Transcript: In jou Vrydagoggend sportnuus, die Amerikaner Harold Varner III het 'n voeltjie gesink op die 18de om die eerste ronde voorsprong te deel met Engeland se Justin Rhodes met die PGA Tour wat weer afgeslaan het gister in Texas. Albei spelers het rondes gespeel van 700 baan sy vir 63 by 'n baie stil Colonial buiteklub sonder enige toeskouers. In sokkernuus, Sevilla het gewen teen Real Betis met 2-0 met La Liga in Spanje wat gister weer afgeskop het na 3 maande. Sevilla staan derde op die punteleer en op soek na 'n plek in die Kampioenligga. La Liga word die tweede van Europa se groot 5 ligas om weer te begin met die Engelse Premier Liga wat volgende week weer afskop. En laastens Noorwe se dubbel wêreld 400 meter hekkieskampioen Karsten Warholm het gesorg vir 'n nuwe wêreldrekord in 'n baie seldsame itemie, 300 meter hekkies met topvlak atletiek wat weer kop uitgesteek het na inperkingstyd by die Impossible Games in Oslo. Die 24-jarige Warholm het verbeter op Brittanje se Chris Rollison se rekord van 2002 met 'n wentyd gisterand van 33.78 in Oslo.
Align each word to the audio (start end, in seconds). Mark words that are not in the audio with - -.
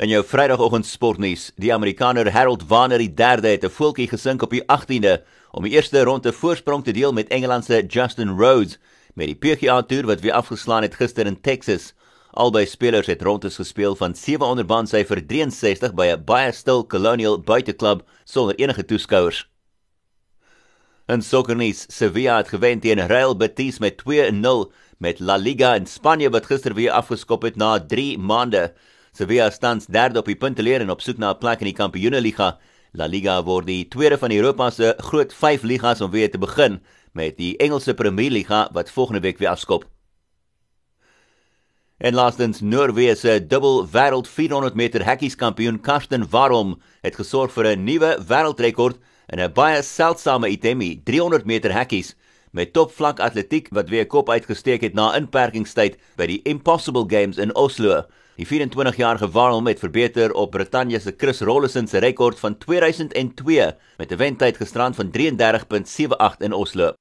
In 0.00 0.08
jou 0.08 0.22
Vrydagoggend 0.24 0.86
sportnuus, 0.88 1.50
die 1.60 1.68
Amerikaner 1.74 2.30
Harold 2.32 2.62
Varner 2.64 3.00
III 3.00 3.50
het 3.50 3.64
'n 3.64 3.68
voeltjie 3.68 4.08
gesink 4.08 4.42
op 4.42 4.50
die 4.50 4.64
18de 4.64 5.20
om 5.50 5.62
die 5.62 5.72
eerste 5.72 6.02
ronde 6.02 6.32
voorsprong 6.32 6.84
te 6.84 6.92
deel 6.92 7.12
met 7.12 7.28
Engeland 7.28 7.64
se 7.64 7.84
Justin 7.86 8.28
Rhodes 8.28 8.78
met 9.14 9.26
die 9.26 9.34
PGA 9.34 9.82
Tour 9.82 10.06
wat 10.06 10.20
weer 10.20 10.32
afgeslaan 10.32 10.82
het 10.82 10.94
gister 10.94 11.26
in 11.26 11.40
Texas. 11.40 11.92
Albei 12.30 12.66
spelers 12.66 13.06
het 13.06 13.22
rondes 13.22 13.56
gespeel 13.56 13.96
van 13.96 14.14
700 14.14 14.66
baan 14.66 14.86
sy 14.86 15.04
vir 15.04 15.26
63 15.26 15.94
by 15.94 16.06
'n 16.06 16.24
baie 16.24 16.52
stil 16.52 16.86
Colonial 16.86 17.40
buiteklub 17.40 18.08
sonder 18.24 18.56
enige 18.56 18.84
toeskouers. 18.84 19.50
In 21.06 21.22
sokkernuus, 21.22 21.84
Sevilla 21.88 22.36
het 22.36 22.48
gewen 22.48 22.80
teen 22.80 23.06
Real 23.06 23.36
Betis 23.36 23.78
met 23.78 23.96
2-0 23.96 24.72
met 24.98 25.20
La 25.20 25.36
Liga 25.36 25.74
in 25.74 25.86
Spanje 25.86 26.30
wat 26.30 26.46
gister 26.46 26.74
weer 26.74 26.90
afgeskop 26.90 27.42
het 27.42 27.56
na 27.56 27.78
3 27.86 28.18
maande. 28.18 28.72
Sevilla 29.12 29.50
staan 29.50 29.80
derde 29.92 30.18
op 30.18 30.28
die 30.30 30.38
punteleer 30.40 30.80
en 30.80 30.90
op 30.90 31.02
soek 31.04 31.18
na 31.20 31.30
'n 31.32 31.38
plek 31.38 31.60
in 31.60 31.68
die 31.68 31.76
Kampioenligga. 31.76 32.58
La 32.92 33.06
Liga 33.06 33.42
word 33.44 33.66
die 33.66 33.88
tweede 33.88 34.18
van 34.18 34.32
Europa 34.32 34.70
se 34.70 34.94
groot 34.98 35.34
5 35.34 35.62
ligas 35.62 36.00
om 36.00 36.10
weer 36.10 36.30
te 36.30 36.38
begin 36.38 36.80
met 37.12 37.36
die 37.36 37.56
Engelse 37.56 37.94
Premier 37.94 38.30
Liga 38.30 38.68
wat 38.72 38.90
volgende 38.90 39.20
week 39.20 39.38
weer 39.38 39.48
afskop. 39.48 39.84
En 41.98 42.14
laastens 42.14 42.60
Noorwe 42.60 43.14
se 43.14 43.46
dubbel 43.46 43.86
wêreld 43.86 44.28
400 44.28 44.74
meter 44.74 45.04
hekkieskampioen 45.04 45.80
Karsten 45.80 46.30
Warholm 46.30 46.80
het 47.02 47.14
gesorg 47.14 47.52
vir 47.52 47.66
'n 47.66 47.84
nuwe 47.84 48.18
wêreldrekord 48.26 48.96
in 49.28 49.40
'n 49.40 49.52
baie 49.52 49.82
seldsame 49.82 50.48
itemie, 50.48 51.00
300 51.04 51.44
meter 51.44 51.72
hekkies 51.72 52.16
met 52.52 52.72
topvlak 52.72 53.20
atletiek 53.20 53.68
wat 53.72 53.88
weer 53.88 54.06
kop 54.06 54.30
uitgesteek 54.30 54.84
het 54.84 54.94
na 54.94 55.10
inperkingstyd 55.16 55.96
by 56.20 56.28
die 56.28 56.40
Impossible 56.44 57.06
Games 57.08 57.40
in 57.40 57.54
Oslo. 57.56 58.02
Die 58.36 58.48
24-jarige 58.48 59.30
Warholm 59.32 59.66
het 59.66 59.80
verbeter 59.80 60.32
op 60.32 60.50
Brittanje 60.50 61.00
se 61.00 61.14
Chris 61.16 61.40
Rollison 61.40 61.88
se 61.88 61.98
rekord 61.98 62.40
van 62.40 62.58
2002 62.58 63.72
met 63.98 64.12
'n 64.12 64.16
wentyd 64.16 64.56
gisterand 64.56 64.96
van 64.96 65.10
33.78 65.10 66.40
in 66.40 66.52
Oslo. 66.52 66.92